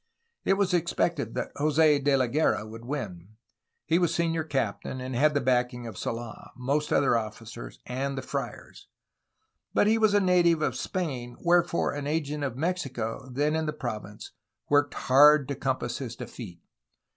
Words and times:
It 0.45 0.53
was 0.55 0.73
expected 0.73 1.35
that 1.35 1.53
Jos6 1.57 2.03
De 2.03 2.15
la 2.17 2.25
Guerra 2.25 2.65
would 2.65 2.85
win. 2.85 3.35
He 3.85 3.99
was 3.99 4.11
senior 4.11 4.43
captain 4.43 4.99
and 4.99 5.13
tad 5.13 5.35
the 5.35 5.41
backing 5.41 5.85
of 5.85 5.95
Sold, 5.95 6.33
most 6.57 6.91
other 6.91 7.15
officers, 7.15 7.77
and 7.85 8.17
the 8.17 8.23
friars. 8.23 8.87
But 9.75 9.85
he 9.85 9.99
was 9.99 10.15
a 10.15 10.19
native 10.19 10.63
of 10.63 10.75
Spain, 10.75 11.37
where 11.39 11.61
fore 11.61 11.93
an 11.93 12.07
agent 12.07 12.43
of 12.43 12.57
Mexico 12.57 13.29
then 13.31 13.55
in 13.55 13.67
the 13.67 13.73
province 13.73 14.31
worked 14.69 14.95
hard 14.95 15.47
to 15.49 15.53
compass 15.55 15.99
his 15.99 16.15
defeat. 16.15 16.63